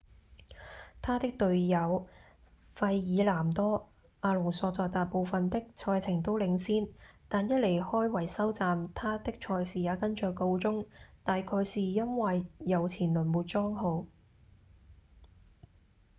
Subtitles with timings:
[0.99, 2.07] 他的隊友
[2.75, 3.79] 費爾南多·
[4.21, 6.87] 阿隆索在大部分的賽程都領先
[7.29, 10.87] 但一離開維修站他的賽事也跟著告終
[11.23, 14.07] 大概是因為右前輪沒裝好